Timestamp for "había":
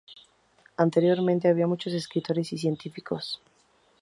1.47-1.67